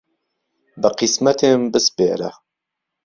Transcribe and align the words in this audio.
به 0.81 0.89
قیسمهتێم 0.97 1.61
بسپێره 1.73 2.31